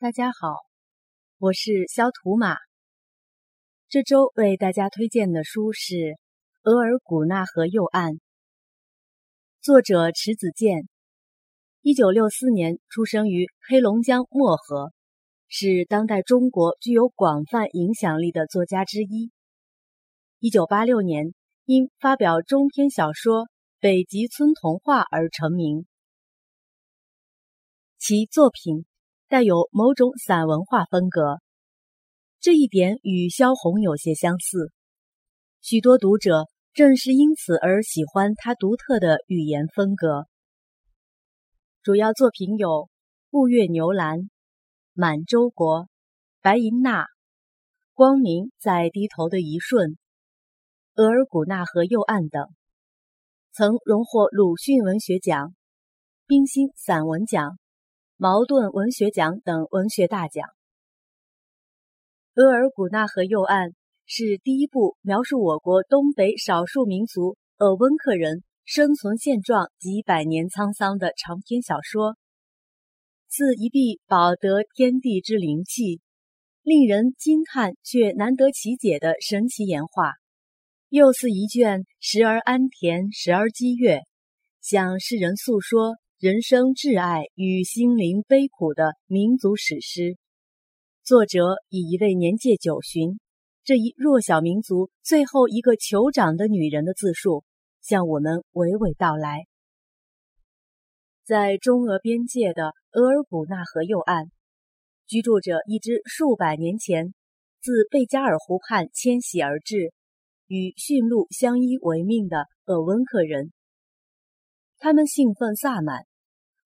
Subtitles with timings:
[0.00, 0.54] 大家好，
[1.38, 2.54] 我是肖图马。
[3.88, 5.94] 这周为大家推荐的书是
[6.62, 8.12] 《额尔古纳河右岸》，
[9.60, 10.88] 作者迟子建，
[11.82, 14.92] 一九六四年出生于黑龙江漠河，
[15.48, 19.32] 是当代中国具有广泛影响力的作家之一。
[20.38, 21.34] 一九八六年
[21.64, 23.46] 因发表中篇小说
[23.80, 25.86] 《北极村童话》而成名，
[27.98, 28.86] 其作品。
[29.28, 31.38] 带有某种散文化风格，
[32.40, 34.72] 这一点与萧红有些相似。
[35.60, 40.24] 许多读者正是因此而喜欢他独特的语言风格。
[41.82, 42.68] 主要作品有
[43.32, 44.18] 《雾月牛栏》
[44.94, 45.80] 《满洲国》
[46.40, 47.02] 《白银娜》
[47.92, 49.90] 《光明在低头的一瞬》
[50.94, 52.48] 《额尔古纳河右岸》等，
[53.52, 55.54] 曾荣获鲁迅文学奖、
[56.26, 57.58] 冰心散文奖。
[58.20, 60.48] 茅盾文学奖等文学大奖。
[62.42, 63.68] 《额尔古纳河右岸》
[64.06, 72.16] 是第一部描述我国东北少数民族鄂温克人生存现状及百年沧桑的长篇小说，
[73.28, 76.00] 似一壁饱得天地之灵气，
[76.62, 80.14] 令人惊叹却难得其解的神奇岩画，
[80.88, 84.00] 又似一卷时而安恬、时而激越，
[84.60, 85.94] 向世人诉说。
[86.20, 90.16] 人生挚爱与心灵悲苦的民族史诗，
[91.04, 93.20] 作者以一位年届九旬、
[93.62, 97.44] 这一弱小民族最后一个酋长的女人的自述，
[97.80, 99.46] 向我们娓娓道来。
[101.24, 104.24] 在中俄边界的额尔古纳河右岸，
[105.06, 107.14] 居住着一支数百年前
[107.62, 109.92] 自贝加尔湖畔迁徙而至、
[110.48, 113.52] 与驯鹿相依为命的鄂温克人。
[114.78, 116.07] 他们兴奋萨满。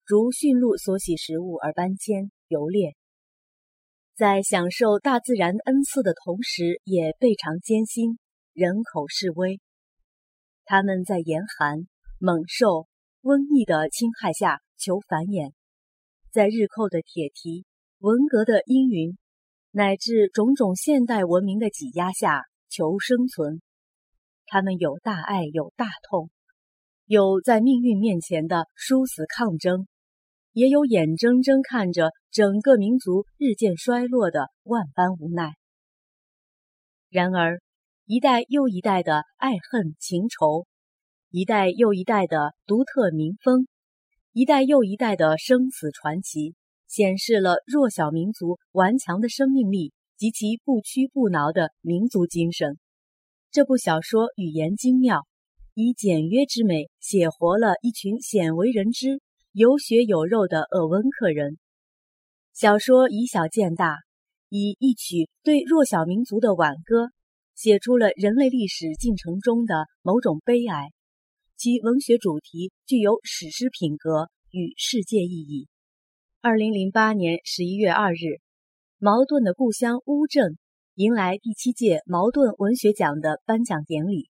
[0.05, 2.97] 如驯鹿所喜食物而搬迁游猎，
[4.17, 8.19] 在享受大自然恩赐的同时，也倍尝艰辛，
[8.51, 9.61] 人口式微。
[10.65, 11.87] 他们在严寒、
[12.19, 12.89] 猛兽、
[13.21, 15.53] 瘟疫的侵害下求繁衍，
[16.33, 17.63] 在日寇的铁蹄、
[17.99, 19.17] 文革的阴云，
[19.71, 23.61] 乃至种种现代文明的挤压下求生存。
[24.47, 26.29] 他们有大爱，有大痛，
[27.05, 29.87] 有在命运面前的殊死抗争。
[30.53, 35.53] 也有眼睁睁看着整个民族日渐衰落的万般无奈。
[37.09, 37.59] 然而，
[38.05, 40.67] 一代又一代的爱恨情仇，
[41.31, 43.67] 一代又一代的独特民风，
[44.31, 46.53] 一代又一代的生死传奇，
[46.87, 52.77] 显示了弱小民族顽强的生命力及其不屈不挠的民族精神。
[53.49, 55.25] 这部小说语言精妙，
[55.73, 59.22] 以简约之美写活了一群鲜为人知。
[59.55, 61.59] 有血有肉的鄂温克人，
[62.53, 63.99] 小说以小见大，
[64.49, 67.11] 以一曲对弱小民族的挽歌，
[67.53, 70.89] 写出了人类历史进程中的某种悲哀。
[71.55, 75.67] 其文学主题具有史诗品格与世界意义。
[76.41, 78.41] 二零零八年十一月二日，
[78.97, 80.57] 茅盾的故乡乌镇
[80.95, 84.31] 迎来第七届茅盾文学奖的颁奖典礼，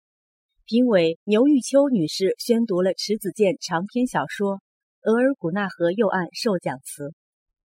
[0.65, 4.59] 评委牛玉秋女士宣读了迟子建长篇小说。
[5.05, 7.13] 额尔古纳河右岸授奖词，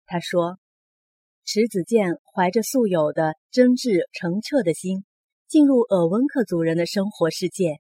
[0.06, 0.60] 他说
[1.46, 5.04] ：“迟子建怀着素有的真挚澄澈的心，
[5.48, 7.78] 进入鄂温克族人的生活世界，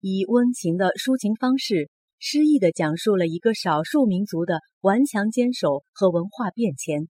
[0.00, 1.88] 以温情的抒情方式，
[2.18, 7.08] 诗意地讲述了一个少数民族的顽强坚守和文化变迁。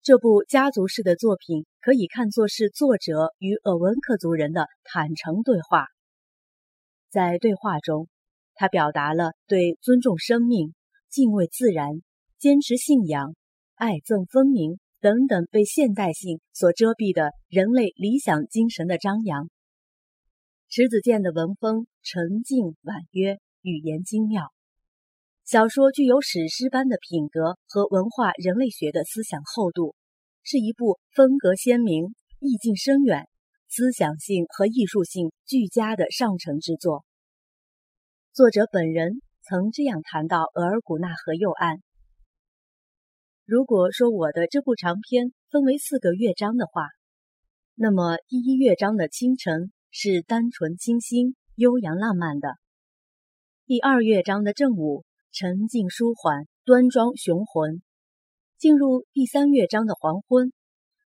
[0.00, 5.86] 这部家族式的作品可以看作是作者与鄂温克族人的坦诚对话。
[7.10, 8.06] 在对话中，
[8.54, 10.72] 他表达了对尊重生命。”
[11.14, 12.02] 敬畏自然、
[12.40, 13.36] 坚持信仰、
[13.76, 19.48] 爱憎分明等等被现代性所遮蔽的人类理想精神的张扬。
[20.68, 24.50] 迟子建的文风沉静婉约，语言精妙，
[25.44, 29.94] 小说具有史诗般的品格和文化人类学的思想厚度，
[30.42, 33.28] 是一部风格鲜明、意境深远、
[33.68, 37.04] 思想性和艺术性俱佳的上乘之作。
[38.32, 39.22] 作者本人。
[39.46, 41.82] 曾这样谈到额尔古纳河右岸。
[43.44, 46.88] 如果说我的这部长篇分为四个乐章的话，
[47.74, 52.52] 那么第一乐章的清晨是单纯清新、悠扬浪漫的；
[53.66, 57.82] 第二乐章的正午沉静舒缓、端庄雄浑；
[58.56, 60.54] 进入第三乐章的黄昏，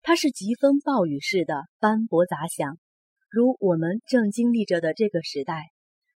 [0.02, 2.78] 它是疾风暴雨似的斑驳杂响，
[3.30, 5.72] 如我们正经历着的这个时代。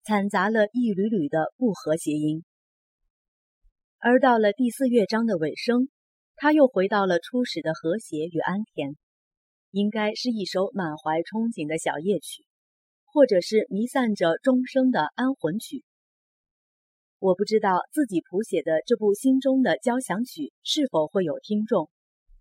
[0.08, 2.44] 掺杂了一缕缕的不和谐音，
[3.98, 5.90] 而到了第四乐章的尾声，
[6.36, 8.98] 它又回到了初始的和谐与安恬，
[9.72, 12.46] 应该是一首满怀憧憬的小夜曲，
[13.06, 15.84] 或者是弥散着钟声的安魂曲。
[17.18, 21.90] 我不知道自己谱写的这部心中的交响曲是否会有听众，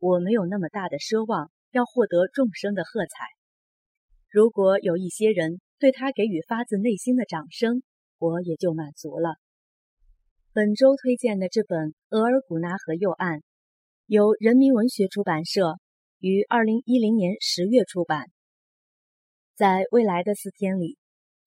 [0.01, 3.25] 我没有那么大的奢望要获得众生的喝彩。
[4.29, 7.83] 如果有一些人对他给予发自内心的掌声，
[8.17, 9.37] 我也就满足了。
[10.55, 13.41] 本周推荐的这本《额尔古纳河右岸》，
[14.07, 15.75] 由人民文学出版社
[16.21, 18.31] 于二零一零年十月出版。
[19.55, 20.97] 在未来的四天里，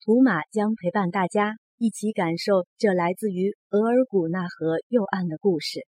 [0.02, 1.56] 图马将陪伴大家。
[1.78, 5.88] 一起感受这来自于额尔古纳河右岸的故事。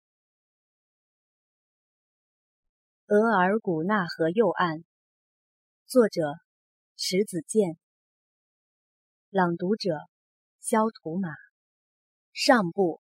[3.08, 4.84] 额尔古纳河右岸，
[5.86, 6.22] 作者
[6.96, 7.76] 石子健，
[9.30, 9.90] 朗读者
[10.58, 11.28] 肖图马。
[12.32, 13.02] 上部，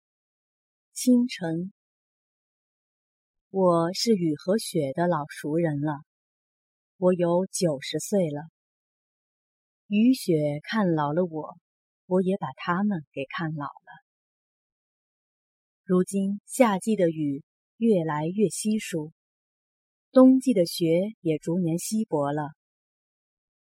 [0.92, 1.72] 清晨。
[3.51, 6.01] 我是雨和雪的老熟人了，
[6.98, 8.42] 我有九十岁了。
[9.86, 10.33] 雨雪
[10.63, 11.56] 看老了我。
[12.07, 14.04] 我也把他们给看老了。
[15.83, 17.44] 如今夏季的雨
[17.77, 19.12] 越来越稀疏，
[20.12, 20.88] 冬季的雪
[21.22, 22.50] 也逐年稀薄了。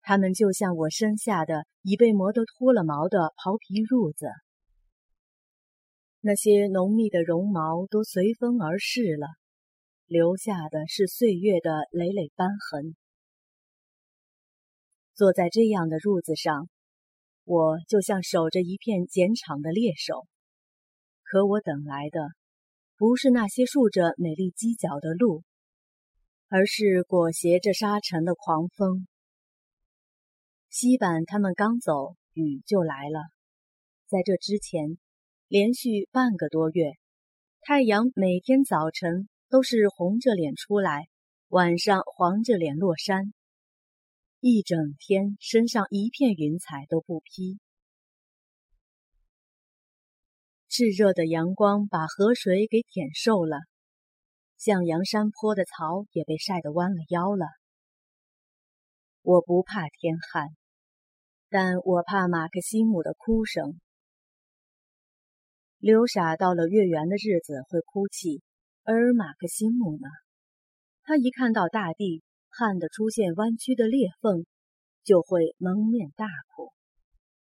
[0.07, 4.27] 它们就像我身下的已被磨得脱了毛的袍皮褥子，
[6.21, 9.25] 那些浓密的绒毛都随风而逝了，
[10.05, 12.95] 留下的是岁月的累累斑痕。
[15.15, 16.69] 坐在这样的褥子上。
[17.47, 20.25] 我就像守着一片碱场的猎手，
[21.21, 22.29] 可我等来的
[22.97, 25.43] 不是那些竖着美丽犄角的鹿，
[26.47, 29.07] 而是裹挟着沙尘的狂风。
[30.77, 33.21] 西板他们刚走，雨就来了。
[34.07, 34.97] 在这之前，
[35.47, 36.91] 连续半个多月，
[37.61, 41.07] 太阳每天早晨都是红着脸出来，
[41.47, 43.33] 晚上黄着脸落山。
[44.41, 47.57] 一整天，身上一片云彩都不披。
[50.69, 53.59] 炽热的阳光把河水给舔瘦了，
[54.57, 57.45] 向阳山坡的草也被晒得弯了腰了。
[59.21, 60.49] 我不怕天旱，
[61.57, 63.79] 但我怕马克西姆的哭声。
[65.77, 68.41] 刘傻到了月圆的日子会哭泣，
[68.83, 70.05] 而马克西姆呢？
[71.03, 72.21] 他一看到大地。
[72.49, 74.45] 旱得出现弯曲的裂缝，
[75.05, 76.73] 就会蒙面大哭，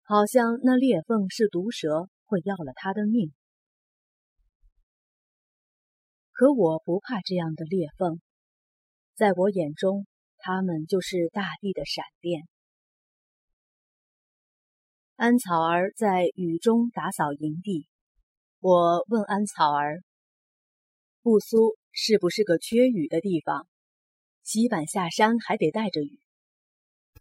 [0.05, 3.32] 好像那裂缝是毒蛇，会要了他的命。
[6.31, 8.20] 可我不怕这样的裂缝，
[9.17, 10.06] 在我眼中，
[10.38, 12.46] 它们就是大地的闪电。
[15.16, 17.87] 安草儿在雨中打扫营地，
[18.58, 20.02] 我问安草儿
[21.22, 23.69] ：“布苏是不是个缺雨的地方？”
[24.43, 26.19] 洗板下山还得带着雨。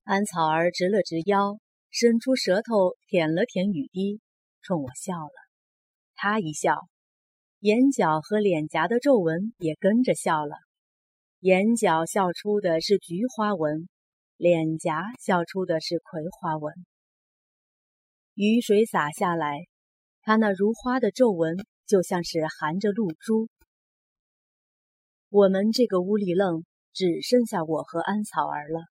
[0.06, 1.60] 安草儿直了直腰，
[1.92, 4.20] 伸出舌头舔了舔雨滴，
[4.64, 5.36] 冲我笑了。
[6.16, 6.76] 他一笑，
[7.60, 10.56] 眼角和脸颊的皱纹也跟着笑了。
[11.42, 13.88] 眼角笑出的是菊花纹，
[14.38, 16.74] 脸颊笑出的是葵花纹。
[18.34, 19.66] 雨水洒下来，
[20.22, 23.50] 他那如花的皱纹就像是含着露珠。
[25.30, 26.64] 我们这个屋里愣。
[26.96, 28.86] 只剩下我和安草儿了，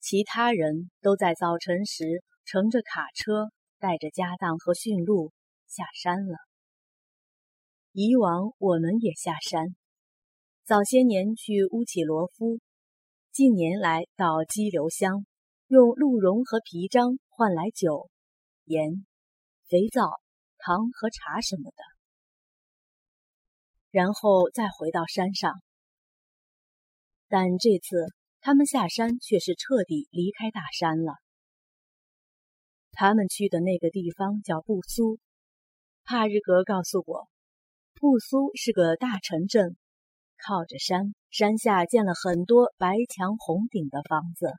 [0.00, 5.30] 其他人都在早晨时乘着卡车，带着家当和驯鹿
[5.68, 6.34] 下山了。
[7.92, 9.76] 以往我们也下山，
[10.64, 12.58] 早些年去乌起罗夫，
[13.30, 15.24] 近年来到激流乡，
[15.74, 18.08] 用鹿茸和皮张换来酒、
[18.62, 19.04] 盐、
[19.68, 20.20] 肥皂、
[20.56, 21.82] 糖和茶什么的，
[23.90, 25.60] 然后再回到山上。
[27.26, 28.06] 但这次
[28.40, 31.14] 他们下山却是彻底离开大山了。
[32.92, 35.18] 他们去的那个地方叫布苏，
[36.04, 37.26] 帕日格告诉我，
[37.94, 39.76] 布苏是个大城镇，
[40.46, 44.52] 靠着山，山下建了很多白墙红顶的房子，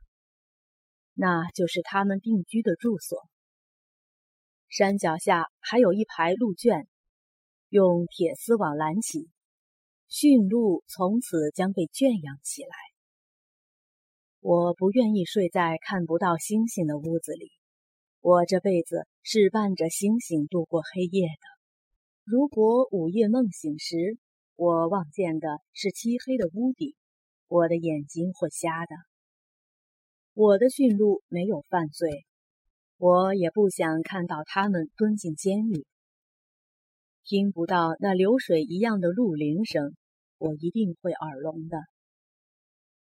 [1.15, 3.23] 那就是他们定居的住所。
[4.67, 6.87] 山脚下还有一排鹿圈，
[7.69, 9.29] 用铁丝网拦起。
[10.07, 12.69] 驯鹿从此将被圈养起来。
[14.39, 17.51] 我不愿意睡在看不到星星的屋子里。
[18.21, 21.47] 我这辈子是伴着星星度过黑夜的。
[22.23, 24.17] 如果午夜梦醒时，
[24.55, 26.95] 我望见的是漆黑的屋顶，
[27.47, 28.95] 我的眼睛会瞎的。
[30.37, 32.25] 我的驯鹿没有犯罪，
[32.97, 35.85] 我也不想看到他们蹲进监狱。
[37.23, 39.95] 听不到那流水一样的鹿铃声，
[40.37, 41.77] 我一定会耳聋的。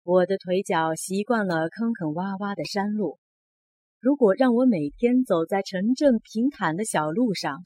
[0.03, 3.21] 我的腿脚习惯了坑坑洼洼的山路，
[4.01, 7.63] 如果让我每天走在城镇平坦的小路上，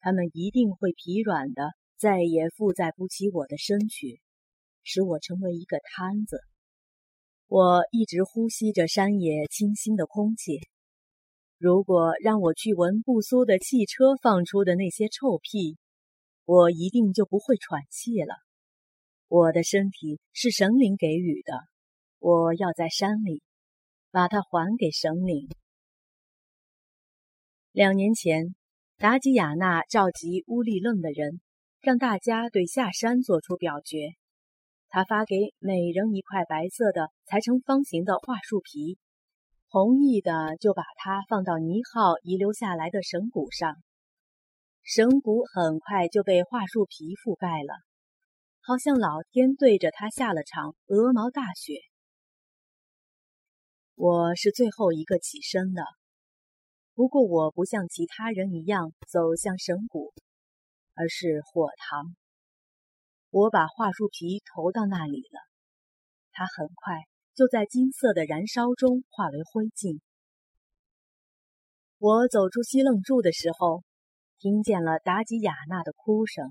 [0.00, 4.20] 他们一定会疲软的，再也负载不起我的身躯，
[4.82, 6.42] 使我成为一个瘫子。
[7.48, 10.58] 我一直呼吸着山野清新的空气，
[11.58, 15.78] 如果让我去闻不苏的汽车放出的那些臭屁，
[16.44, 18.34] 我一定就不会喘气了。
[19.28, 21.52] 我的身体是神灵给予的，
[22.18, 23.42] 我要在山里
[24.10, 25.48] 把它还给神灵。
[27.70, 28.56] 两年前，
[28.96, 31.40] 达吉亚娜召集乌力楞的人，
[31.80, 34.16] 让大家对下山做出表决。
[34.88, 38.98] 他发给每人一块白色的裁成方形的桦树皮，
[39.70, 43.76] 同意的就把它放到尼号遗留下来的神骨上。
[44.82, 47.74] 神骨很快就被桦树皮覆盖了。
[48.62, 51.74] 好像老天对着他下了场鹅毛大雪。
[53.94, 55.84] 我是最后一个起身的，
[56.94, 60.12] 不过我不像其他人一样走向神骨，
[60.94, 62.16] 而是火塘。
[63.36, 65.40] 我把桦树皮投到那里了，
[66.32, 67.02] 它很快
[67.34, 70.00] 就在金色的燃烧中化为灰烬。
[71.98, 73.84] 我走出西楞柱的时候，
[74.38, 76.46] 听见了达吉亚娜的哭声。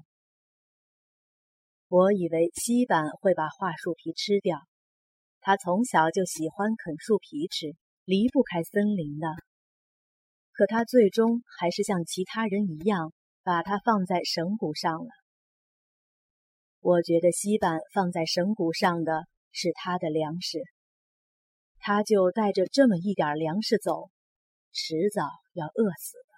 [1.87, 4.59] 我以为西板会把桦树皮吃掉，
[5.41, 9.27] 他从小就喜欢啃树皮吃，离不开森林的。
[10.51, 13.11] 可他最终还是像其他人一样，
[13.41, 15.09] 把它放在神骨上了。
[16.85, 20.59] 我觉得西板放在神骨上的是他的粮食，
[21.79, 24.11] 他就带着这么一点粮食走，
[24.71, 25.23] 迟早
[25.53, 26.35] 要饿死的。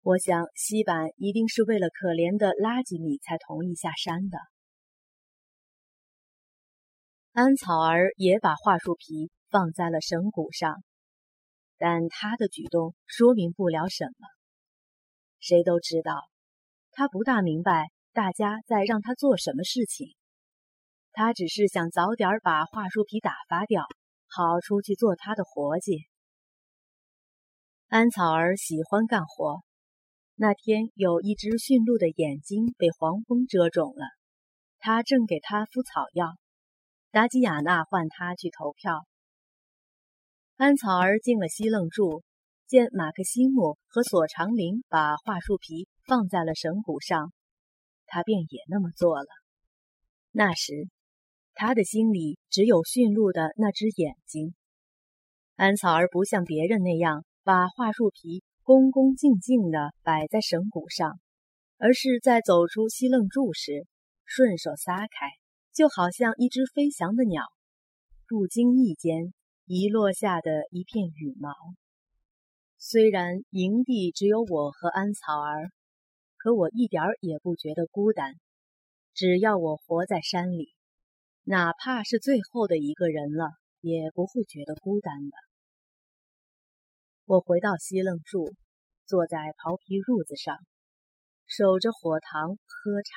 [0.00, 4.38] 我想，西板一定是为了可怜的拉吉米才同意下山的。
[7.30, 10.82] 安草儿也把桦树皮放在了神骨上，
[11.78, 14.26] 但他的举动说明不了什么。
[15.38, 16.28] 谁都知道，
[16.90, 20.14] 他不大明白大家在让他做什么事情。
[21.12, 23.84] 他只是想早点把桦树皮打发掉，
[24.28, 26.06] 好出去做他的活计。
[27.88, 29.60] 安草儿喜欢干活。
[30.34, 34.06] 那天有一只驯鹿的眼睛被黄蜂蛰肿了，
[34.78, 36.32] 他正给它敷草药。
[37.10, 39.06] 达吉亚娜唤他去投票。
[40.56, 42.22] 安草儿进了西楞柱，
[42.66, 47.32] 见马克西姆和索长林把桦树皮放在了神骨上，
[48.12, 49.26] 他便也那么做了。
[50.32, 50.90] 那时，
[51.54, 54.54] 他的心里只有驯鹿的那只眼睛。
[55.56, 58.44] 安草儿不像别人那样把桦树皮。
[58.64, 61.18] 恭恭敬敬地摆在神骨上，
[61.78, 63.88] 而是在走出西楞柱时，
[64.24, 65.26] 顺手撒开，
[65.74, 67.42] 就好像一只飞翔的鸟，
[68.28, 69.34] 不经意间
[69.66, 71.50] 遗落下的一片羽毛。
[72.78, 75.72] 虽然营地只有我和安草儿，
[76.42, 78.34] 可我一点儿也不觉得孤单。
[79.14, 80.74] 只要我活在山里，
[81.44, 85.36] 哪怕是最后的一个人了，也不会觉得孤单的。
[87.26, 88.52] 我回到西楞柱，
[89.06, 90.58] 坐在刨皮褥子上，
[91.46, 93.12] 守着火塘喝茶。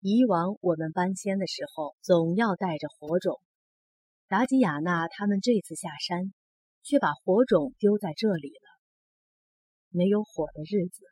[0.00, 3.40] 以往我们搬迁的时候，总要带着火种。
[4.26, 6.34] 达吉亚娜他们这次下山，
[6.82, 8.68] 却把火种丢在这里了。
[9.90, 11.04] 没有火的日子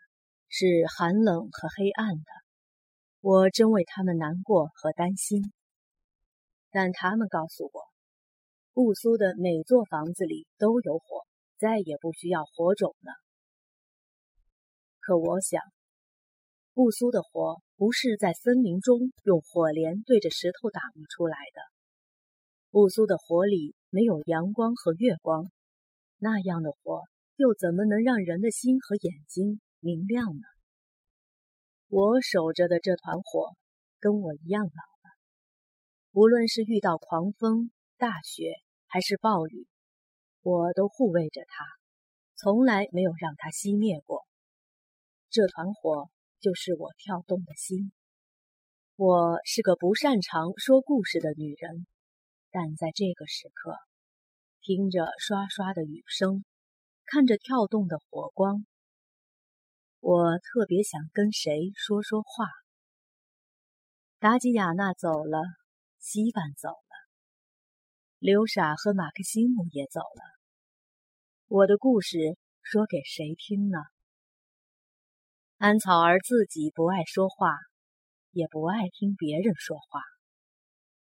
[0.55, 2.31] 是寒冷和黑暗的，
[3.23, 5.51] 我真为他们难过和担心。
[6.71, 7.83] 但他们告诉我。
[8.75, 11.27] 布苏的每座房子里都有火，
[11.59, 13.13] 再也不需要火种了。
[15.01, 15.63] 可我想，
[16.75, 21.61] 布苏的火不是在森林中用火镰对着石头打磨出来的。
[22.71, 25.51] 布苏的火里没有阳光和月光，
[26.19, 27.03] 那样的火
[27.37, 30.43] 又怎么能让人的心和眼睛明亮呢？
[31.89, 33.57] 我守着的这团火，
[33.99, 35.17] 跟我一样老了。
[36.13, 38.53] 无论是遇到狂风，大雪
[38.87, 39.67] 还是暴雨，
[40.41, 41.65] 我都护卫着它，
[42.37, 44.25] 从来没有让它熄灭过。
[45.31, 46.09] 这团火
[46.39, 47.91] 就是我跳动的心。
[48.95, 51.89] 我是个不擅长说故事的女人，
[52.53, 53.75] 但在这个时刻，
[54.61, 56.45] 听着刷刷的雨声，
[57.05, 58.65] 看着跳动的火光，
[60.03, 62.45] 我特别想跟谁说说话。
[64.19, 65.39] 达吉亚娜走了，
[66.01, 66.93] 西班走了。
[68.19, 70.23] 刘傻和马克西姆也走了，
[71.47, 72.19] 我的故事
[72.63, 73.79] 说给谁听呢？
[75.59, 77.55] 安草儿自己不爱说话，
[78.33, 80.01] 也不爱听别人说话。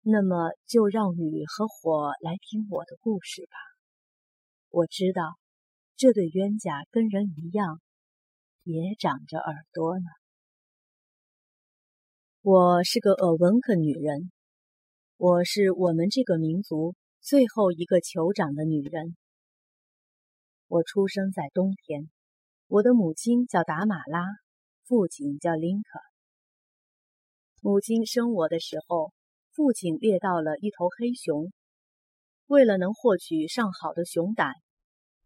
[0.01, 3.57] 那么，就让雨和火来听我的故事吧。
[4.71, 5.39] 我知道，
[5.95, 7.81] 这对冤家跟人一样，
[8.65, 10.05] 也长着耳朵呢。
[12.43, 14.31] 我是个鄂温克女人，
[15.17, 19.17] 我是我们这个民族最后一个酋长的女人。
[20.69, 22.09] 我出生在冬天，
[22.69, 24.25] 我的母亲叫达马拉，
[24.85, 25.99] 父亲叫林克。
[27.61, 29.13] 母亲生我的时候，
[29.51, 31.51] 父亲猎到了一头黑熊，
[32.47, 34.55] 为了能获取上好的熊胆，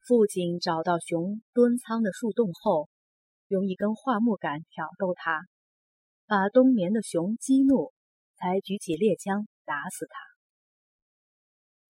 [0.06, 2.88] 父亲找到熊蹲仓的树洞后，
[3.48, 5.42] 用一根桦木杆挑逗它。
[6.28, 7.92] 把冬眠的熊激怒，
[8.34, 10.18] 才举起猎枪打死它。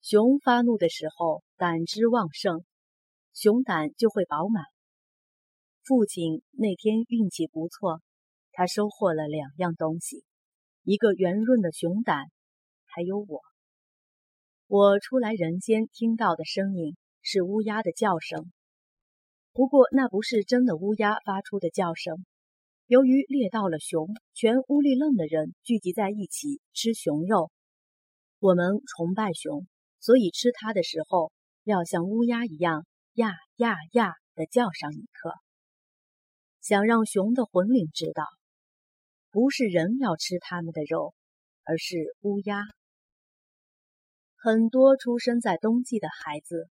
[0.01, 2.63] 熊发怒的时候胆汁旺盛，
[3.33, 4.63] 熊胆就会饱满。
[5.83, 8.01] 父亲那天运气不错，
[8.51, 10.23] 他收获了两样东西：
[10.83, 12.25] 一个圆润的熊胆，
[12.85, 13.41] 还有我。
[14.67, 18.51] 我出来人间听到的声音是乌鸦的叫声，
[19.57, 22.23] 不过那不是真的乌鸦发出的叫声。
[22.85, 27.49] 由于猎到了熊，全乌力楞的人聚集在一起吃熊肉。
[28.37, 29.65] 我们崇拜熊，
[29.99, 31.31] 所以吃它的时候
[31.63, 35.33] 要像乌鸦一样呀呀呀的叫上一刻，
[36.61, 38.25] 想让熊的魂灵知道，
[39.31, 41.15] 不是人要吃它们的肉，
[41.63, 42.61] 而是乌鸦。
[44.35, 46.69] 很多出生在冬季的孩子，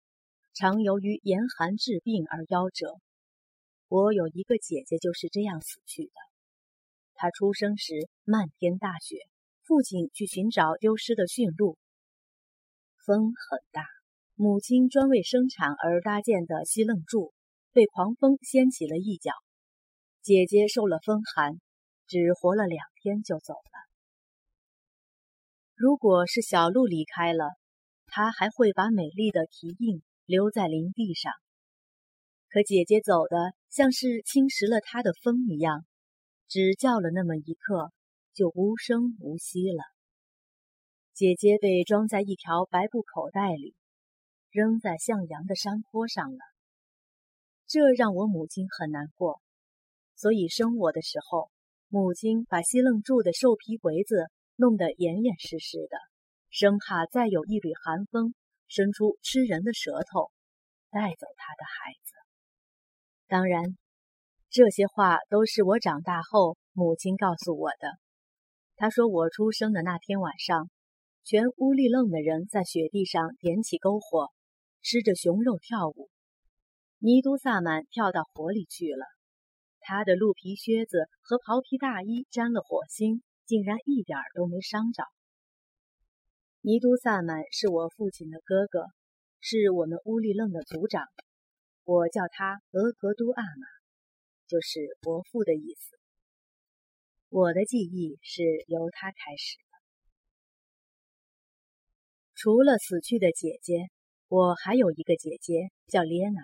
[0.54, 3.00] 常由于严寒致病而夭折。
[3.88, 6.12] 我有一个姐姐就是这样死去的。
[7.16, 7.94] 她出生时
[8.24, 9.18] 漫天大雪，
[9.64, 11.78] 父亲去寻找丢失的驯鹿。
[13.06, 13.86] 风很大，
[14.36, 17.34] 母亲专为生产而搭建的西楞柱
[17.72, 19.32] 被狂风掀起了一角。
[20.22, 21.60] 姐姐受了风寒，
[22.08, 23.84] 只活了两天就走了。
[25.76, 27.46] 如果是小鹿离开了，
[28.06, 31.32] 它还会把美丽的蹄印留在林地上。
[32.50, 35.86] 可姐姐走的像是侵蚀了她的风一样，
[36.48, 37.92] 只叫了那么一刻，
[38.34, 39.84] 就无声无息了。
[41.14, 43.76] 姐姐被装在一条白布口袋里，
[44.52, 46.40] 扔在向阳的山坡上了。
[47.66, 49.42] 这让我母亲很难过，
[50.16, 51.50] 所以生我的时候，
[51.88, 55.98] 母亲把西楞柱的兽皮围子弄得严严实实的，
[56.50, 58.36] 生怕再有一缕寒风
[58.74, 60.32] 伸出吃人的舌头，
[60.90, 62.14] 带走他的孩子。
[63.28, 63.78] 当然，
[64.50, 68.00] 这些话都是我长大后母亲告诉我的。
[68.76, 70.72] 她说，我出生的那天晚上，
[71.24, 74.32] 全乌力楞的人在雪地上点起篝火，
[74.82, 76.10] 吃着熊肉跳舞。
[76.98, 79.06] 尼都萨满跳到火里去了，
[79.82, 85.04] 他的鹿皮靴子和袍皮大衣沾了火星，竟然一点都没伤着。
[86.66, 88.86] 尼都萨满是我父亲的哥哥，
[89.42, 91.04] 是我们乌力楞的族长。
[91.84, 93.68] 我叫他额格都阿玛，
[94.48, 95.98] 就是伯父的意思。
[97.28, 99.64] 我的记忆是由他开始的。
[102.34, 103.90] 除了死去的姐姐，
[104.30, 106.42] 我还有一个姐姐叫列娜。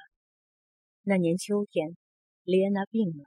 [1.04, 1.96] 那年秋天，
[2.44, 3.24] 列娜病了，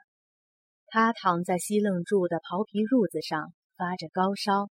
[0.89, 4.69] 她躺在西楞柱的袍皮褥子上发着高烧，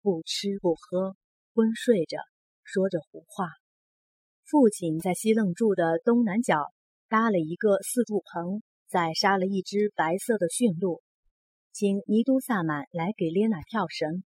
[0.00, 1.16] 不吃不喝，
[1.56, 2.18] 昏睡着，
[2.64, 3.48] 说着胡话。
[4.44, 6.70] 父亲在西楞柱的东南角。
[7.08, 11.00] 搭了一个四柱棚，再杀了一只白色的驯鹿，
[11.70, 14.24] 请尼都萨满来给列娜跳绳。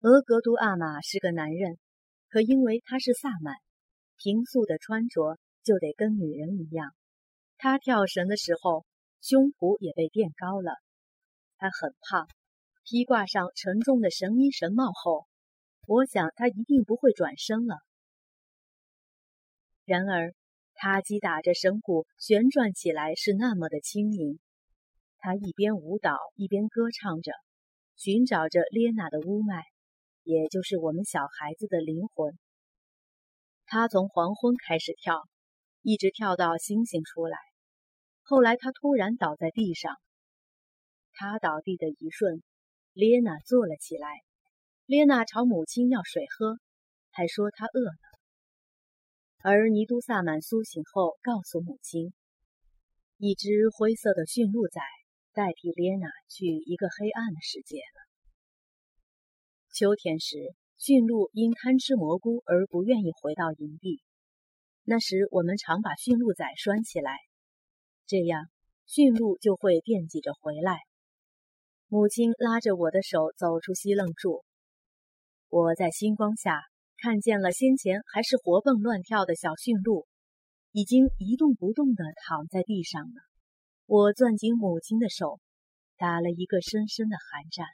[0.00, 1.78] 额格都阿玛是个男人，
[2.30, 3.54] 可因为他是萨满，
[4.16, 6.94] 平素的穿着就得跟女人一样。
[7.58, 8.86] 他跳绳的时候，
[9.20, 10.72] 胸脯也被垫高了。
[11.58, 12.26] 他很胖，
[12.84, 15.26] 披挂上沉重的神衣神帽后，
[15.90, 17.78] 我想他一定不会转身了。
[19.84, 20.32] 然而。
[20.82, 24.38] 他击打着绳鼓，旋转起来是那么的轻盈。
[25.18, 27.32] 他一边舞蹈，一边歌唱着，
[27.96, 29.62] 寻找着列娜的乌麦，
[30.22, 32.38] 也就是我们小孩子的灵魂。
[33.66, 35.28] 他从黄昏开始跳，
[35.82, 37.36] 一直跳到星星出来。
[38.22, 39.96] 后来他突然倒在地上。
[41.12, 42.42] 他倒地的一瞬，
[42.94, 44.08] 列娜坐了起来。
[44.90, 46.58] 列娜朝母亲要水喝，
[47.12, 47.94] 还说她饿了。
[49.40, 52.12] 而尼都萨满苏醒后，告诉母亲，
[53.16, 54.80] 一只灰色的驯鹿仔
[55.32, 58.02] 代替列娜去一个黑暗的世界了。
[59.72, 64.02] 秋天时，驯鹿因贪吃蘑菇而不愿意回到营地，
[64.82, 67.16] 那时我们常把驯鹿仔拴起来，
[68.08, 68.46] 这样
[68.86, 70.80] 驯鹿就会惦记着回来。
[71.86, 74.44] 母亲拉着我的手走出西楞柱，
[75.50, 76.62] 我在星光下
[76.96, 80.06] 看见了先前还是活蹦乱跳的小驯鹿，
[80.70, 83.20] 已经一动不动地躺在地上了。
[83.86, 85.40] 我攥紧母亲的手，
[85.96, 87.66] 打了一个深深的寒战。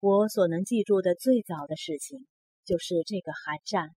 [0.00, 2.26] 我所能记住的最早的事情，
[2.64, 3.90] 就是这个寒战。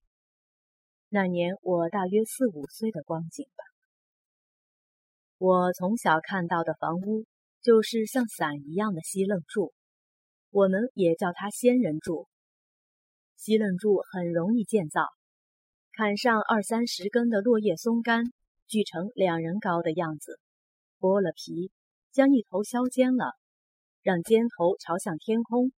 [1.08, 3.64] 那年我大约四五岁的光景吧。
[5.38, 7.24] 我从小看到的房屋，
[7.62, 9.72] 就是像伞一样的西楞柱，
[10.54, 12.28] 我们也叫它仙人柱。
[13.34, 15.08] 西楞柱很容易建造，
[15.90, 18.22] 砍上二三十根的落叶松干。
[18.68, 20.38] 锯成两人高的样子，
[21.00, 21.72] 剥了皮，
[22.12, 23.32] 将一头削尖了，
[24.00, 25.72] 让尖头朝向天空，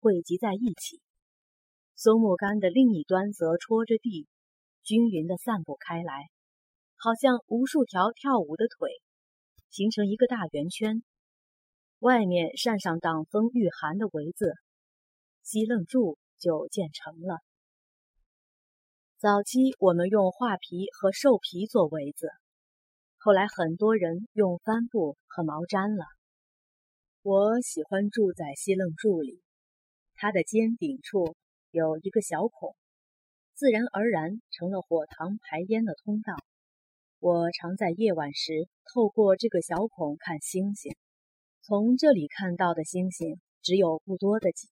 [0.00, 1.02] 汇集在一起。
[1.94, 4.26] 松木杆的另一端则戳着地，
[4.82, 6.30] 均匀地散布开来，
[6.96, 8.90] 好像无数条跳舞的腿，
[9.68, 11.02] 形成一个大圆圈。
[12.00, 14.54] 外面扇上挡风御寒的围子，
[15.42, 17.40] 西楞柱就建成了。
[19.18, 22.30] 早期我们用画皮和兽皮做围子，
[23.18, 26.06] 后来很多人用帆布和毛毡了。
[27.20, 29.42] 我喜欢住在西楞柱里，
[30.14, 31.36] 它的尖顶处
[31.70, 32.74] 有一个小孔，
[33.52, 36.32] 自然而然成了火塘排烟的通道。
[37.18, 40.96] 我常在夜晚时透过这个小孔看星星，
[41.62, 44.68] 从这里看到的星星只有不多的几，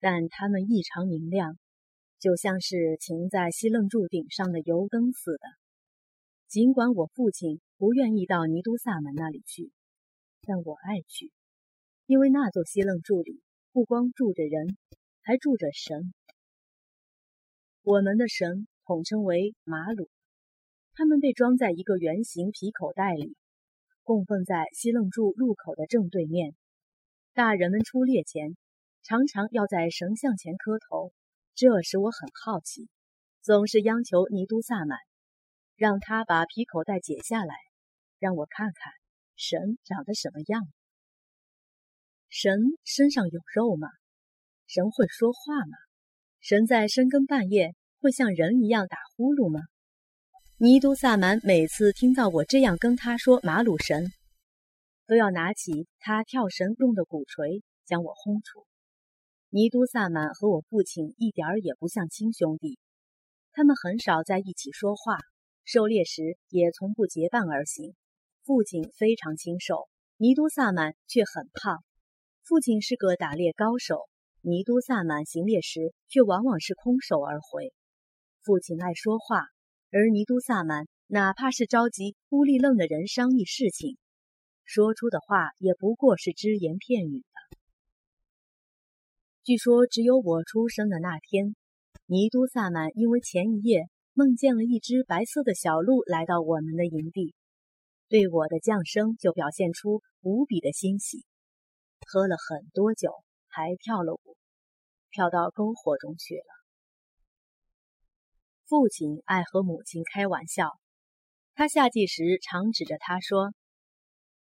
[0.00, 1.58] 但它们异常明亮。
[2.20, 5.40] 就像是停在西楞柱顶上的油灯似的。
[6.48, 9.70] 尽管我父亲不愿意到尼都萨满那里去，
[10.40, 11.30] 但我爱去，
[12.06, 14.78] 因为那座西楞柱里不光住着人，
[15.20, 16.14] 还住着神。
[17.82, 20.08] 我们的神统称为马鲁，
[20.94, 23.36] 他们被装在一个圆形皮口袋里，
[24.04, 26.54] 供奉在西楞柱入口的正对面。
[27.32, 28.56] 大人们出猎前，
[29.02, 31.12] 常常要在神像前磕头。
[31.56, 32.88] 这使我很好奇，
[33.40, 34.98] 总是央求尼都萨满，
[35.76, 37.54] 让他把皮口袋解下来，
[38.18, 38.92] 让我看看
[39.36, 40.62] 神长得什么样。
[42.28, 43.88] 神身上有肉吗？
[44.66, 45.76] 神会说话吗？
[46.40, 49.60] 神在深更半夜会像人一样打呼噜吗？
[50.56, 54.12] 尼都萨满每次听到我这样跟他说马鲁神，
[55.04, 58.64] 都要拿起他跳绳用的鼓槌将我轰出。
[59.50, 62.78] 尼都萨满和我父亲一点儿也不像亲兄弟，
[63.50, 65.18] 他们很少在一起说话，
[65.64, 67.96] 狩猎时也从不结伴而行。
[68.44, 69.88] 父亲非常清瘦，
[70.18, 71.82] 尼都萨满却很胖。
[72.44, 74.08] 父亲是个打猎高手，
[74.40, 77.74] 尼都萨满行猎时却往往是空手而回。
[78.44, 79.48] 父亲爱说话，
[79.96, 83.96] 而尼都萨满哪怕是召集乌力愣的人商议事情，
[84.64, 87.56] 说出的话也不过是只言片语的。
[89.44, 91.54] 据说，只有我出生的那天，
[92.06, 97.32] 尼都萨满因为前一夜梦见了一只白色的小鹿来到我们的营地，
[98.08, 101.24] 对我的降生就表现出无比的欣喜，
[102.04, 103.12] 喝了很多酒，
[103.46, 104.36] 还跳了舞，
[105.12, 106.63] 跳到篝火中去了。
[108.76, 110.72] 父亲爱和母亲开玩笑，
[111.54, 113.54] 他夏季时常指着他说：“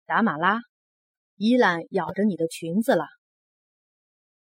[0.05, 0.59] 达马拉，
[1.37, 3.05] 伊兰咬着你的裙子了。”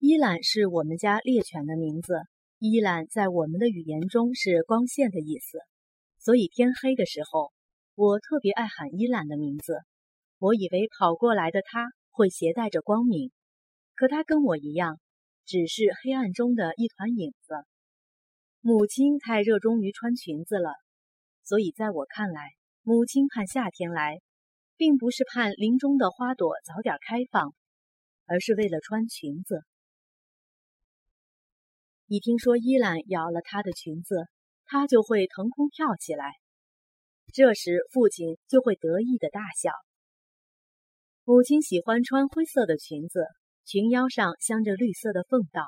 [0.01, 2.23] 伊兰是我们家猎犬的名字。
[2.59, 5.59] 伊兰在我们的语言中是光线的意思，
[6.18, 7.53] 所以天黑的时候，
[7.94, 9.81] 我特别爱喊伊兰的名字。
[10.38, 13.31] 我以为跑过来的他会携带着光明，
[13.94, 14.99] 可他跟我一样，
[15.44, 17.57] 只是黑暗中的一团影子。
[18.62, 20.75] 母亲太热衷于穿裙子了，
[21.44, 22.51] 所以在我看来，
[22.83, 24.20] 母亲盼夏天来，
[24.77, 27.55] 并不是盼林中的花朵早点开放，
[28.27, 29.62] 而是为了穿裙子。
[32.07, 34.27] 一听说伊兰咬了她的裙子，
[34.66, 36.35] 她就会腾空跳起来。
[37.33, 39.73] 这时，父亲就会得意的大笑。
[41.25, 43.25] 母亲喜欢穿灰色的裙子，
[43.64, 45.62] 裙腰上镶着绿色的缝道，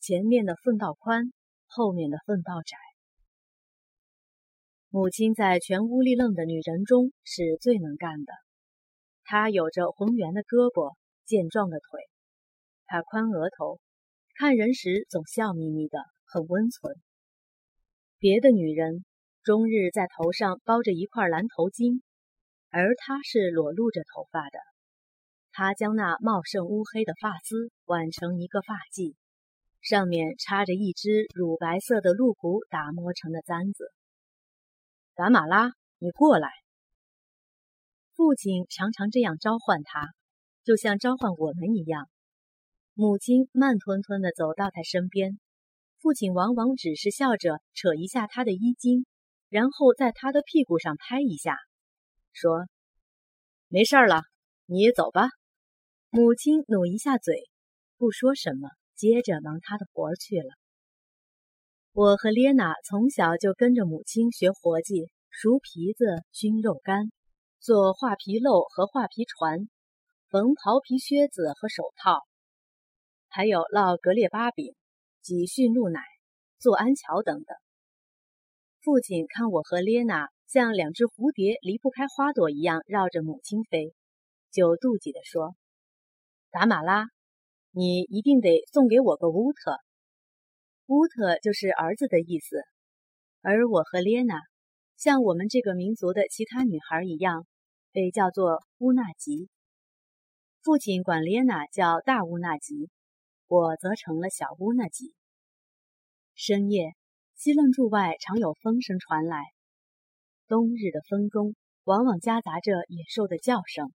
[0.00, 1.32] 前面的缝道宽，
[1.70, 2.76] 后面的缝道窄。
[4.88, 8.32] 母亲在全屋里愣的女人中是最能干的。
[9.22, 12.00] 她有着浑圆的胳膊，健壮的腿，
[12.86, 13.78] 她宽额头。
[14.34, 16.96] 看人时总笑眯眯的，很温存。
[18.18, 19.04] 别的女人
[19.44, 22.02] 终日在头上包着一块蓝头巾，
[22.70, 24.58] 而她是裸露着头发的。
[25.52, 29.14] 她将那茂盛乌黑的发丝挽成一个发髻，
[29.80, 33.92] 上面插着一只乳白色的鹿骨打磨成的簪子。
[35.14, 36.50] 达马拉，你过来。
[38.14, 40.08] 父亲常常这样召唤他，
[40.62, 42.08] 就像召唤我们一样。
[42.92, 45.40] 母亲慢吞吞地走到他身边，
[45.98, 49.06] 父亲往往只是笑着扯一下他的衣襟，
[49.48, 51.56] 然后在他的屁股上拍一下，
[52.32, 52.66] 说
[53.68, 54.22] ：“没事了，
[54.66, 55.28] 你也走吧。”
[56.12, 57.48] 母亲努一下嘴，
[57.96, 58.68] 不说什么，
[59.00, 60.50] 接着忙他的活去了。
[61.94, 67.10] 我和列娜从小就跟着母亲学活计，熟皮子、熏肉干，
[67.60, 69.70] 做画皮漏和画皮船，
[70.28, 72.26] 缝袍皮靴子和手套，
[73.30, 74.74] 还有烙格列巴饼、
[75.22, 76.02] 挤驯鹿奶、
[76.58, 77.56] 做安桥等等。
[78.82, 83.94] 父亲看我和列娜像两只蝴蝶离不开花朵一样绕着母亲飞，
[84.52, 85.56] 就妒忌地说。
[86.50, 87.06] 达马拉，
[87.72, 89.78] 你一定得送给我个乌特。
[90.86, 92.64] 乌特就是儿子的意思。
[93.42, 94.40] 而我和列娜，
[94.96, 97.46] 像我们这个民族的其他女孩一样，
[97.92, 99.48] 被叫做乌纳吉。
[100.62, 102.90] 父亲管列娜叫大乌纳吉，
[103.46, 105.14] 我则成了小乌纳吉。
[106.34, 106.94] 深夜，
[107.34, 109.44] 西楞柱外常有风声传来，
[110.48, 111.54] 冬日的风中
[111.84, 113.92] 往往夹杂着野兽的叫声，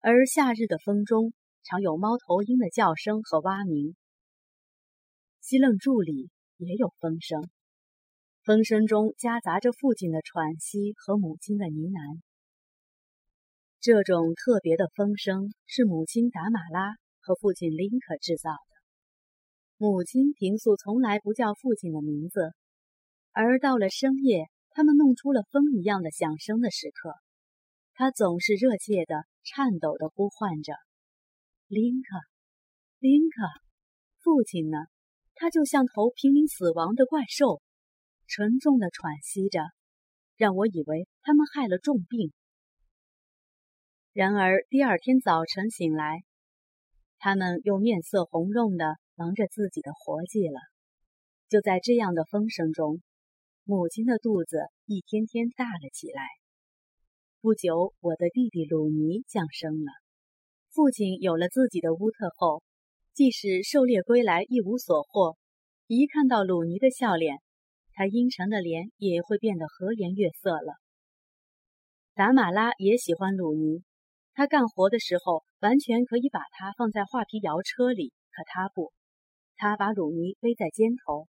[0.00, 1.32] 而夏日的风中。
[1.64, 3.96] 常有猫头鹰的叫声和蛙鸣。
[5.40, 7.48] 西楞柱里也有风声，
[8.44, 12.20] 风声中夹杂着父亲的喘息和母亲的呢喃。
[13.80, 18.56] 这种特别的风声是母亲达马拉和父亲林可制造的。
[19.76, 22.54] 母亲平素从来不叫父亲的名字，
[23.32, 27.14] 而到了深夜，他们弄出了风一样的响声的时刻，
[27.94, 30.74] 他总是热切的、颤抖的呼唤着。
[31.72, 32.18] 林克，
[32.98, 33.48] 林克，
[34.18, 34.76] 父亲呢？
[35.34, 37.62] 他就像头濒临死亡的怪兽，
[38.26, 39.60] 沉重的喘息着，
[40.36, 42.30] 让我以为他们害了重病。
[44.12, 46.24] 然而第二天早晨醒来，
[47.18, 50.60] 他们又面色红润的忙着自己的活计了。
[51.48, 53.00] 就在这样的风声中，
[53.64, 56.22] 母亲的肚子一天天大了起来。
[57.40, 60.01] 不久，我的弟弟鲁尼降生了。
[60.74, 62.62] 父亲有了自己的乌特后，
[63.12, 65.36] 即使狩猎归来一无所获，
[65.86, 67.36] 一看到鲁尼的笑脸，
[67.92, 70.72] 他阴沉的脸也会变得和颜悦色了。
[72.14, 73.82] 达马拉也喜欢鲁尼，
[74.32, 78.94] 他干活的时候完全可以把它放在画皮摇车里，可他不，
[79.56, 81.28] 他把鲁尼背在肩头。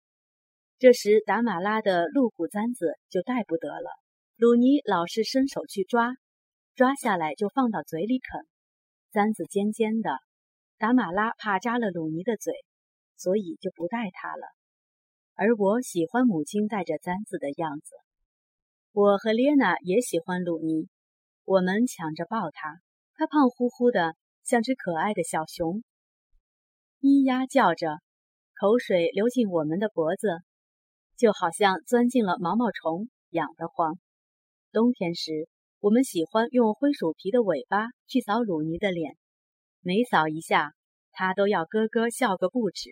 [0.79, 3.89] 这时达马拉的鹿骨簪子就带不得了，
[4.35, 6.15] 鲁尼老是伸手去抓，
[6.73, 8.47] 抓下来就放到嘴里啃。
[9.17, 10.11] 簪子尖尖的，
[10.77, 12.53] 达马拉怕扎了鲁尼的嘴，
[13.15, 14.43] 所以就不带它了。
[15.33, 17.95] 而我喜欢母亲带着簪子的样子。
[18.91, 20.87] 我和列娜也喜欢鲁尼，
[21.45, 22.79] 我们抢着抱他，
[23.15, 25.81] 他胖乎乎的，像只可爱的小熊，
[27.01, 27.97] 咿呀叫着，
[28.53, 30.27] 口水流进我们的脖子，
[31.15, 33.97] 就好像钻进了毛毛虫，痒得慌。
[34.71, 35.49] 冬天时。
[35.79, 39.15] 我们喜欢用灰鼠皮的尾巴去扫鲁尼的脸，
[39.81, 40.73] 每扫一下，
[41.11, 42.89] 他都要咯咯笑个不止。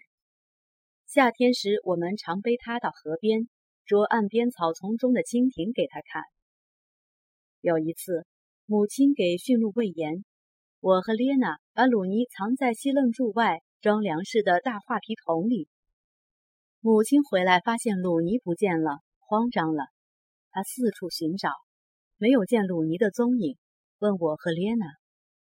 [1.08, 3.50] 夏天时，我们常背他到河边，
[3.86, 6.22] 捉岸边草丛中的蜻蜓给他看。
[7.60, 8.28] 有一次，
[8.68, 10.24] 母亲给驯鹿喂盐，
[10.80, 15.68] 我和列娜把鲁尼藏在西楞柱外装粮食的大画皮桶里。
[16.82, 19.86] 母亲回来发现鲁尼不见了，慌张了，
[20.52, 21.50] 她四处寻找。
[22.18, 23.58] 没有见鲁尼的踪影，
[24.00, 24.86] 问我和列娜，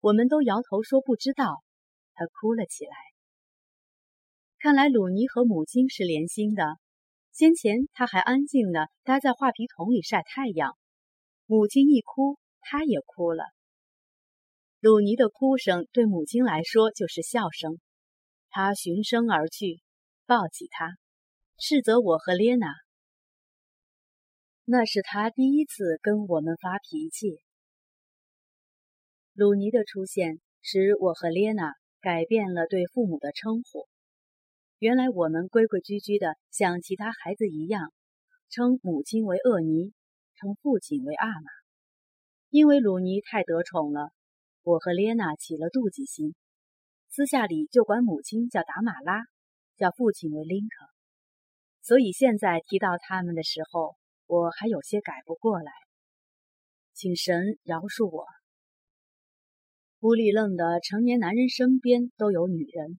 [0.01, 1.63] 我们都摇头说不知道。
[2.15, 2.93] 他哭了起来。
[4.59, 6.79] 看来鲁尼和母亲是连心的。
[7.31, 10.79] 先前他还安静的待在画皮桶里晒太阳，
[11.45, 13.45] 母亲一哭，他也哭了。
[14.81, 17.79] 鲁尼的哭声对母亲来说就是笑声。
[18.49, 19.83] 他循声而去，
[20.25, 20.97] 抱起他，
[21.59, 22.69] 斥责我和列娜。
[24.69, 27.41] 那是他第一次跟我们发脾气。
[29.33, 33.87] 鲁尼的出现使我和列娜改变了对父母的称呼。
[34.81, 37.93] 原来我们规规矩矩的像其他孩子一样，
[38.51, 39.93] 称母亲为厄尼，
[40.35, 41.49] 称父亲为阿玛。
[42.51, 44.11] 因为鲁尼太得宠了，
[44.65, 46.35] 我和列娜起了妒忌心，
[47.09, 49.27] 私下里就管母亲叫达马拉，
[49.77, 50.87] 叫父亲为林克。
[51.83, 53.95] 所以现在提到他们的时候。
[54.27, 55.71] 我还有些改不过来，
[56.93, 58.27] 请神饶恕我。
[60.01, 62.99] 乌里愣的成年男人身边都有女人，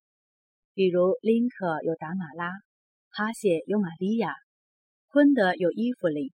[0.72, 2.50] 比如林克有达马拉，
[3.10, 4.34] 哈谢有玛利亚，
[5.08, 6.32] 昆德有伊芙琳，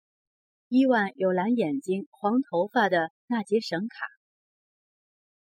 [0.67, 4.05] 伊万有蓝眼睛、黄头发的纳杰神卡。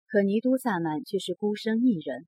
[0.07, 2.27] 可尼都萨满却是孤身一人。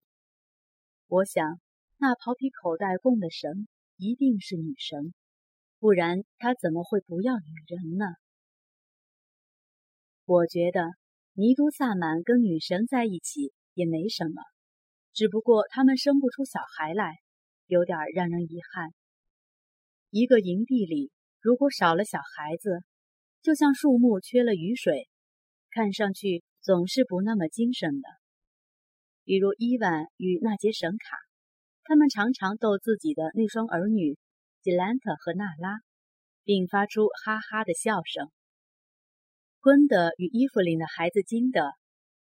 [1.08, 1.60] 我想，
[1.98, 5.14] 那袍皮口袋供的神一定是女神，
[5.86, 8.06] 不然他怎么会不要女人呢？
[10.26, 10.82] 我觉得
[11.34, 14.42] 尼都萨满跟女神在一起也没什么，
[15.14, 17.18] 只不过他们生不出小孩来，
[17.68, 18.96] 有点让人遗憾。
[20.10, 22.80] 一个营地里，如果少了小孩子，
[23.44, 25.08] 就像树木缺了雨水，
[25.70, 28.10] 看上去总是不那么精神的。
[29.24, 31.18] 比如伊万与那杰神卡，
[31.84, 34.18] 他们常常逗自己的那双儿女
[34.66, 35.78] 吉兰特和娜拉，
[36.44, 38.32] 并发出哈哈的笑声。
[39.60, 41.70] 昆德与伊芙琳的孩子金德，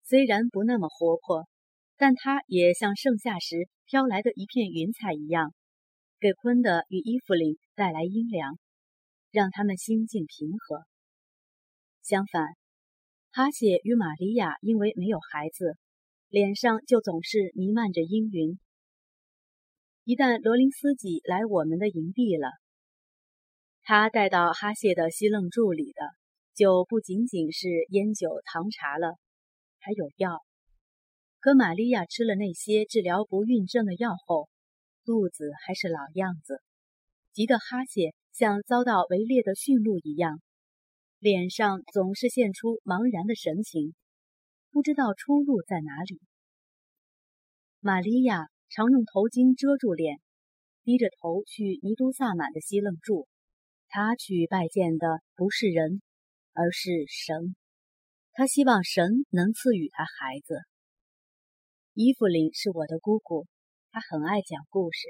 [0.02, 1.48] 虽然不那么活泼，
[1.96, 5.54] 但他也像盛夏时飘来的一片云彩一样。
[6.20, 8.58] 给昆德与伊芙琳带来阴凉，
[9.30, 10.84] 让他们心境平和。
[12.02, 12.44] 相反，
[13.32, 15.78] 哈谢与玛利亚因为没有孩子，
[16.28, 18.58] 脸上就总是弥漫着阴云。
[20.04, 22.48] 一旦罗林斯基来我们的营地了，
[23.82, 26.02] 他带到哈谢的西楞柱里的
[26.54, 29.16] 就不仅仅是烟酒糖茶了，
[29.78, 30.44] 还有药。
[31.40, 34.48] 可玛利亚吃了那些治疗不孕症的药后。
[35.06, 36.62] 肚子还是老样子，
[37.32, 40.40] 急得哈谢像遭到围猎的驯鹿一样，
[41.18, 43.94] 脸上总是现出茫然的神情，
[44.70, 46.22] 不知道出路在哪里。
[47.80, 50.18] 玛利亚常用头巾遮住脸，
[50.82, 53.28] 低着头去尼都萨满的西楞柱。
[53.86, 56.02] 他去拜见的不是人，
[56.54, 57.54] 而是神。
[58.32, 60.58] 他希望神能赐予他孩子。
[61.92, 63.46] 伊芙琳是我的姑姑。
[63.92, 65.06] 她很爱讲故事，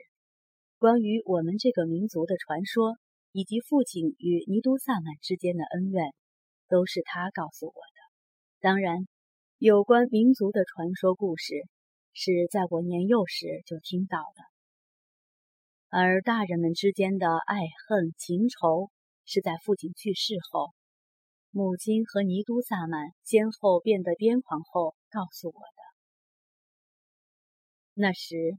[0.76, 2.98] 关于我们这个民族的传说，
[3.32, 6.04] 以及父亲与尼都萨满之间的恩怨，
[6.68, 7.98] 都是她告诉我的。
[8.60, 9.08] 当然，
[9.56, 11.54] 有关民族的传说故事，
[12.14, 14.42] 是在我年幼时就听到的。
[15.90, 18.90] 而大人们之间的爱恨情仇，
[19.26, 20.72] 是在父亲去世后，
[21.50, 25.82] 母亲和尼都萨满先后变得癫狂后告诉我的。
[27.92, 28.56] 那时。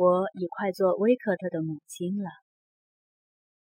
[0.00, 2.30] 我已快做威克特的母亲了。